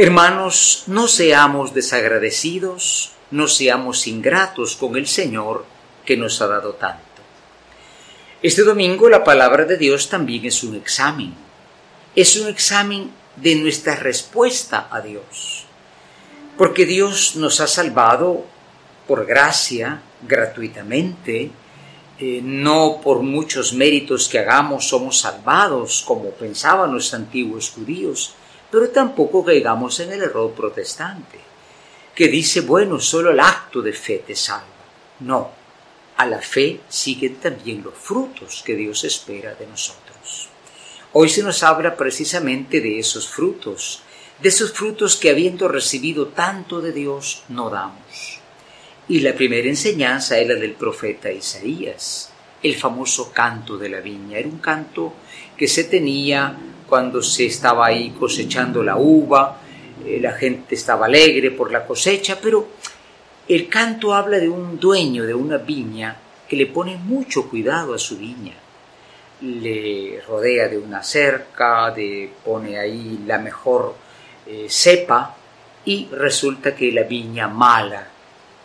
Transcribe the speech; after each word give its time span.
Hermanos, 0.00 0.84
no 0.86 1.08
seamos 1.08 1.74
desagradecidos, 1.74 3.10
no 3.32 3.48
seamos 3.48 4.06
ingratos 4.06 4.76
con 4.76 4.94
el 4.96 5.08
Señor 5.08 5.66
que 6.06 6.16
nos 6.16 6.40
ha 6.40 6.46
dado 6.46 6.74
tanto. 6.74 7.02
Este 8.40 8.62
domingo 8.62 9.08
la 9.08 9.24
palabra 9.24 9.64
de 9.64 9.76
Dios 9.76 10.08
también 10.08 10.44
es 10.44 10.62
un 10.62 10.76
examen. 10.76 11.34
Es 12.14 12.36
un 12.36 12.46
examen 12.46 13.10
de 13.34 13.56
nuestra 13.56 13.96
respuesta 13.96 14.86
a 14.88 15.00
Dios. 15.00 15.64
Porque 16.56 16.86
Dios 16.86 17.34
nos 17.34 17.60
ha 17.60 17.66
salvado 17.66 18.44
por 19.08 19.26
gracia, 19.26 20.00
gratuitamente, 20.22 21.50
eh, 22.20 22.40
no 22.44 23.00
por 23.02 23.22
muchos 23.22 23.72
méritos 23.72 24.28
que 24.28 24.38
hagamos 24.38 24.86
somos 24.86 25.18
salvados, 25.18 26.04
como 26.06 26.30
pensaban 26.30 26.94
los 26.94 27.12
antiguos 27.14 27.70
judíos, 27.70 28.36
pero 28.70 28.90
tampoco 28.90 29.44
caigamos 29.44 29.98
en 30.00 30.12
el 30.12 30.22
error 30.22 30.52
protestante, 30.52 31.38
que 32.14 32.28
dice, 32.28 32.60
bueno, 32.62 32.98
solo 32.98 33.30
el 33.30 33.40
acto 33.40 33.80
de 33.80 33.92
fe 33.92 34.22
te 34.26 34.34
salva. 34.34 34.66
No, 35.20 35.50
a 36.16 36.26
la 36.26 36.40
fe 36.40 36.80
siguen 36.88 37.36
también 37.36 37.82
los 37.82 37.94
frutos 37.94 38.62
que 38.64 38.74
Dios 38.74 39.04
espera 39.04 39.54
de 39.54 39.66
nosotros. 39.66 40.48
Hoy 41.12 41.28
se 41.28 41.42
nos 41.42 41.62
habla 41.62 41.96
precisamente 41.96 42.80
de 42.80 42.98
esos 42.98 43.28
frutos, 43.28 44.02
de 44.42 44.48
esos 44.48 44.72
frutos 44.72 45.16
que 45.16 45.30
habiendo 45.30 45.68
recibido 45.68 46.28
tanto 46.28 46.80
de 46.80 46.92
Dios 46.92 47.44
no 47.48 47.70
damos. 47.70 48.40
Y 49.08 49.20
la 49.20 49.34
primera 49.34 49.68
enseñanza 49.68 50.38
era 50.38 50.54
del 50.54 50.72
profeta 50.72 51.32
Isaías, 51.32 52.30
el 52.62 52.74
famoso 52.76 53.32
canto 53.32 53.78
de 53.78 53.88
la 53.88 54.00
viña. 54.00 54.38
Era 54.38 54.48
un 54.48 54.58
canto 54.58 55.14
que 55.56 55.66
se 55.66 55.84
tenía 55.84 56.56
cuando 56.88 57.22
se 57.22 57.46
estaba 57.46 57.86
ahí 57.86 58.10
cosechando 58.10 58.82
la 58.82 58.96
uva, 58.96 59.58
eh, 60.04 60.18
la 60.20 60.32
gente 60.32 60.74
estaba 60.74 61.06
alegre 61.06 61.50
por 61.50 61.70
la 61.70 61.84
cosecha, 61.84 62.38
pero 62.40 62.68
el 63.46 63.68
canto 63.68 64.14
habla 64.14 64.38
de 64.38 64.48
un 64.48 64.78
dueño 64.78 65.24
de 65.24 65.34
una 65.34 65.58
viña 65.58 66.16
que 66.48 66.56
le 66.56 66.66
pone 66.66 66.96
mucho 66.96 67.48
cuidado 67.48 67.94
a 67.94 67.98
su 67.98 68.16
viña. 68.16 68.54
Le 69.42 70.20
rodea 70.26 70.68
de 70.68 70.78
una 70.78 71.02
cerca, 71.02 71.90
de, 71.90 72.30
pone 72.44 72.78
ahí 72.78 73.20
la 73.26 73.38
mejor 73.38 73.94
eh, 74.46 74.66
cepa 74.68 75.36
y 75.84 76.08
resulta 76.10 76.74
que 76.74 76.90
la 76.90 77.02
viña 77.02 77.48
mala, 77.48 78.06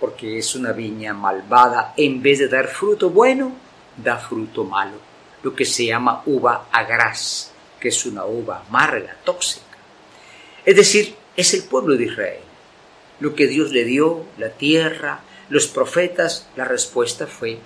porque 0.00 0.38
es 0.38 0.54
una 0.54 0.72
viña 0.72 1.12
malvada, 1.12 1.92
en 1.96 2.22
vez 2.22 2.38
de 2.38 2.48
dar 2.48 2.66
fruto 2.68 3.10
bueno, 3.10 3.52
da 3.96 4.16
fruto 4.16 4.64
malo, 4.64 4.98
lo 5.42 5.54
que 5.54 5.64
se 5.64 5.86
llama 5.86 6.22
uva 6.26 6.66
agraz 6.72 7.55
que 7.80 7.88
es 7.88 8.06
una 8.06 8.24
uva 8.24 8.64
amarga, 8.68 9.16
tóxica. 9.24 9.64
Es 10.64 10.76
decir, 10.76 11.14
es 11.36 11.54
el 11.54 11.64
pueblo 11.64 11.96
de 11.96 12.04
Israel. 12.04 12.40
Lo 13.20 13.34
que 13.34 13.46
Dios 13.46 13.70
le 13.70 13.84
dio, 13.84 14.24
la 14.38 14.50
tierra, 14.50 15.20
los 15.48 15.66
profetas, 15.66 16.48
la 16.56 16.64
respuesta 16.64 17.26
fue, 17.26 17.58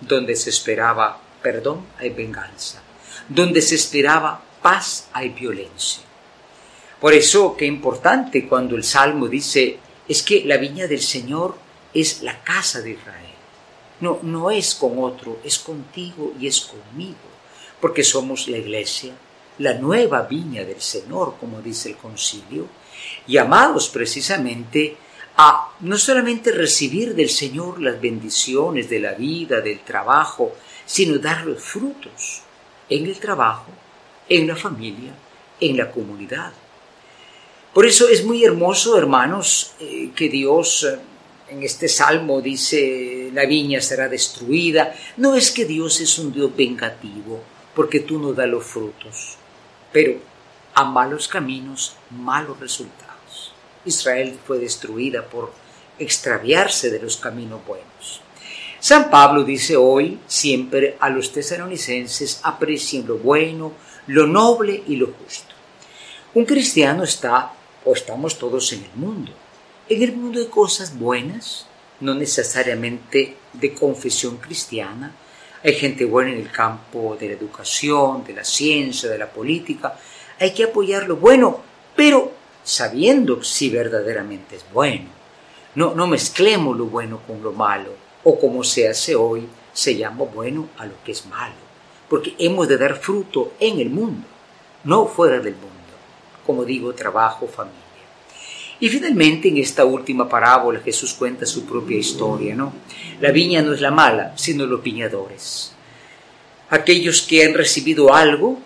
donde 0.00 0.36
se 0.36 0.50
esperaba 0.50 1.20
perdón 1.42 1.86
hay 1.98 2.10
venganza, 2.10 2.82
donde 3.28 3.62
se 3.62 3.76
esperaba 3.76 4.42
paz 4.62 5.08
hay 5.12 5.28
violencia. 5.28 6.02
Por 7.00 7.12
eso, 7.12 7.56
qué 7.56 7.66
importante 7.66 8.48
cuando 8.48 8.74
el 8.74 8.82
Salmo 8.82 9.28
dice, 9.28 9.78
es 10.08 10.22
que 10.22 10.44
la 10.44 10.56
viña 10.56 10.86
del 10.86 11.02
Señor 11.02 11.56
es 11.94 12.22
la 12.22 12.42
casa 12.42 12.80
de 12.80 12.92
Israel. 12.92 13.34
No, 14.00 14.18
no 14.22 14.50
es 14.50 14.74
con 14.74 14.98
otro, 14.98 15.38
es 15.44 15.58
contigo 15.58 16.34
y 16.40 16.46
es 16.46 16.60
conmigo, 16.60 17.28
porque 17.80 18.02
somos 18.02 18.48
la 18.48 18.58
iglesia, 18.58 19.12
la 19.58 19.74
nueva 19.74 20.22
viña 20.22 20.64
del 20.64 20.80
Señor, 20.80 21.36
como 21.40 21.62
dice 21.62 21.90
el 21.90 21.96
concilio, 21.96 22.66
llamados 23.26 23.88
precisamente 23.88 24.96
a 25.36 25.70
no 25.80 25.98
solamente 25.98 26.52
recibir 26.52 27.14
del 27.14 27.30
Señor 27.30 27.80
las 27.80 28.00
bendiciones 28.00 28.88
de 28.88 29.00
la 29.00 29.12
vida, 29.12 29.60
del 29.60 29.80
trabajo, 29.80 30.54
sino 30.84 31.18
dar 31.18 31.44
los 31.44 31.62
frutos 31.62 32.42
en 32.88 33.06
el 33.06 33.18
trabajo, 33.18 33.70
en 34.28 34.46
la 34.46 34.56
familia, 34.56 35.14
en 35.60 35.76
la 35.76 35.90
comunidad. 35.90 36.52
Por 37.72 37.86
eso 37.86 38.08
es 38.08 38.24
muy 38.24 38.44
hermoso, 38.44 38.96
hermanos, 38.96 39.74
eh, 39.80 40.10
que 40.14 40.28
Dios 40.30 40.84
eh, 40.84 40.98
en 41.48 41.62
este 41.62 41.88
salmo 41.88 42.40
dice 42.40 43.30
la 43.32 43.44
viña 43.44 43.80
será 43.80 44.08
destruida. 44.08 44.94
No 45.18 45.34
es 45.34 45.50
que 45.50 45.66
Dios 45.66 46.00
es 46.00 46.18
un 46.18 46.32
Dios 46.32 46.56
vengativo, 46.56 47.42
porque 47.74 48.00
tú 48.00 48.18
no 48.18 48.32
das 48.32 48.48
los 48.48 48.64
frutos 48.64 49.36
pero 49.92 50.18
a 50.74 50.84
malos 50.84 51.28
caminos, 51.28 51.96
malos 52.10 52.60
resultados. 52.60 53.52
Israel 53.84 54.38
fue 54.44 54.58
destruida 54.58 55.24
por 55.24 55.52
extraviarse 55.98 56.90
de 56.90 57.00
los 57.00 57.16
caminos 57.16 57.64
buenos. 57.66 58.20
San 58.78 59.10
Pablo 59.10 59.42
dice 59.42 59.76
hoy 59.76 60.18
siempre 60.26 60.96
a 61.00 61.08
los 61.08 61.32
tesalonicenses 61.32 62.40
aprecien 62.42 63.06
lo 63.06 63.18
bueno, 63.18 63.72
lo 64.06 64.26
noble 64.26 64.82
y 64.86 64.96
lo 64.96 65.06
justo. 65.06 65.54
Un 66.34 66.44
cristiano 66.44 67.02
está, 67.02 67.52
o 67.84 67.94
estamos 67.94 68.38
todos 68.38 68.72
en 68.72 68.84
el 68.84 68.92
mundo. 68.94 69.32
En 69.88 70.02
el 70.02 70.12
mundo 70.12 70.38
hay 70.38 70.48
cosas 70.48 70.98
buenas, 70.98 71.66
no 72.00 72.14
necesariamente 72.14 73.36
de 73.54 73.72
confesión 73.72 74.36
cristiana, 74.36 75.14
hay 75.66 75.74
gente 75.74 76.04
buena 76.04 76.30
en 76.30 76.38
el 76.38 76.52
campo 76.52 77.16
de 77.18 77.26
la 77.26 77.34
educación, 77.34 78.22
de 78.24 78.34
la 78.34 78.44
ciencia, 78.44 79.10
de 79.10 79.18
la 79.18 79.28
política. 79.28 79.98
Hay 80.38 80.54
que 80.54 80.62
apoyar 80.62 81.08
lo 81.08 81.16
bueno, 81.16 81.60
pero 81.96 82.30
sabiendo 82.62 83.42
si 83.42 83.68
verdaderamente 83.68 84.54
es 84.54 84.64
bueno. 84.72 85.06
No, 85.74 85.92
no 85.92 86.06
mezclemos 86.06 86.76
lo 86.76 86.86
bueno 86.86 87.20
con 87.26 87.42
lo 87.42 87.50
malo, 87.50 87.90
o 88.22 88.38
como 88.38 88.62
se 88.62 88.88
hace 88.88 89.16
hoy, 89.16 89.48
se 89.72 89.96
llama 89.96 90.24
bueno 90.32 90.68
a 90.78 90.86
lo 90.86 90.94
que 91.04 91.10
es 91.10 91.26
malo, 91.26 91.54
porque 92.08 92.36
hemos 92.38 92.68
de 92.68 92.78
dar 92.78 92.94
fruto 92.94 93.54
en 93.58 93.80
el 93.80 93.90
mundo, 93.90 94.24
no 94.84 95.06
fuera 95.06 95.40
del 95.40 95.54
mundo, 95.54 95.68
como 96.46 96.64
digo, 96.64 96.94
trabajo, 96.94 97.48
familia. 97.48 97.85
Y 98.78 98.88
finalmente 98.88 99.48
en 99.48 99.56
esta 99.56 99.84
última 99.84 100.28
parábola 100.28 100.80
Jesús 100.80 101.14
cuenta 101.14 101.46
su 101.46 101.64
propia 101.64 101.96
historia, 101.96 102.54
¿no? 102.54 102.72
La 103.20 103.30
viña 103.30 103.62
no 103.62 103.72
es 103.72 103.80
la 103.80 103.90
mala, 103.90 104.34
sino 104.36 104.66
los 104.66 104.82
viñadores. 104.82 105.72
Aquellos 106.68 107.22
que 107.22 107.44
han 107.44 107.54
recibido 107.54 108.12
algo, 108.12 108.60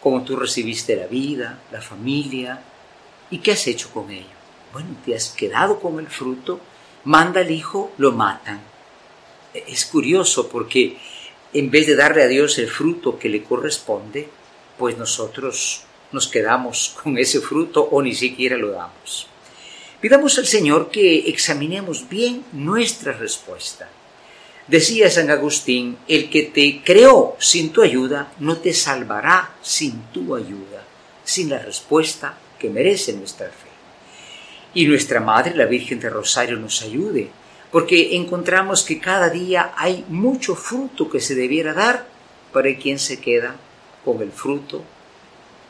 como 0.00 0.22
tú 0.22 0.36
recibiste 0.36 0.94
la 0.94 1.06
vida, 1.06 1.58
la 1.72 1.80
familia, 1.80 2.62
¿y 3.30 3.38
qué 3.38 3.52
has 3.52 3.66
hecho 3.66 3.90
con 3.90 4.10
ello? 4.10 4.26
Bueno, 4.72 4.90
te 5.04 5.16
has 5.16 5.30
quedado 5.30 5.80
con 5.80 5.98
el 5.98 6.06
fruto, 6.06 6.60
manda 7.04 7.40
al 7.40 7.50
hijo, 7.50 7.92
lo 7.98 8.12
matan. 8.12 8.60
Es 9.52 9.86
curioso 9.86 10.48
porque 10.48 10.96
en 11.52 11.70
vez 11.70 11.86
de 11.86 11.96
darle 11.96 12.22
a 12.22 12.28
Dios 12.28 12.58
el 12.58 12.68
fruto 12.68 13.18
que 13.18 13.28
le 13.28 13.42
corresponde, 13.42 14.28
pues 14.78 14.96
nosotros 14.98 15.82
nos 16.12 16.28
quedamos 16.28 16.94
con 17.02 17.18
ese 17.18 17.40
fruto 17.40 17.82
o 17.90 18.02
ni 18.02 18.14
siquiera 18.14 18.56
lo 18.56 18.70
damos. 18.70 19.28
Pidamos 20.00 20.36
al 20.38 20.46
Señor 20.46 20.90
que 20.90 21.30
examinemos 21.30 22.06
bien 22.08 22.44
nuestra 22.52 23.12
respuesta. 23.12 23.88
Decía 24.68 25.10
San 25.10 25.30
Agustín, 25.30 25.96
el 26.06 26.28
que 26.28 26.42
te 26.42 26.82
creó 26.84 27.34
sin 27.38 27.72
tu 27.72 27.80
ayuda 27.80 28.30
no 28.38 28.58
te 28.58 28.74
salvará 28.74 29.54
sin 29.62 30.02
tu 30.12 30.36
ayuda, 30.36 30.84
sin 31.24 31.48
la 31.48 31.60
respuesta 31.60 32.36
que 32.58 32.68
merece 32.68 33.14
nuestra 33.14 33.46
fe. 33.46 33.68
Y 34.74 34.84
nuestra 34.84 35.20
Madre, 35.20 35.54
la 35.54 35.64
Virgen 35.64 35.98
de 35.98 36.10
Rosario, 36.10 36.58
nos 36.58 36.82
ayude, 36.82 37.30
porque 37.72 38.16
encontramos 38.16 38.82
que 38.82 39.00
cada 39.00 39.30
día 39.30 39.72
hay 39.78 40.04
mucho 40.08 40.56
fruto 40.56 41.08
que 41.08 41.20
se 41.20 41.34
debiera 41.34 41.72
dar 41.72 42.06
para 42.52 42.76
quien 42.76 42.98
se 42.98 43.18
queda 43.18 43.56
con 44.04 44.20
el 44.20 44.30
fruto 44.30 44.84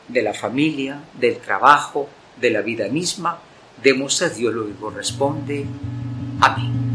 de 0.09 0.21
la 0.21 0.33
familia, 0.33 1.01
del 1.13 1.37
trabajo, 1.37 2.09
de 2.35 2.49
la 2.49 2.61
vida 2.61 2.89
misma 2.89 3.39
Demos 3.83 4.21
a 4.21 4.29
Dios 4.29 4.53
lo 4.53 4.65
que 4.65 4.73
corresponde. 4.73 5.65
Amén. 6.41 6.86